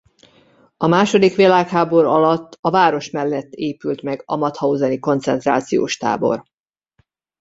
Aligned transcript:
A 0.77 0.87
második 0.87 1.35
világháború 1.35 2.07
alatt 2.07 2.57
a 2.61 2.69
város 2.69 3.09
mellett 3.09 3.51
épült 3.51 4.01
meg 4.01 4.21
a 4.25 4.35
mauthauseni 4.35 4.99
koncentrációs 4.99 5.97
tábor. 5.97 6.43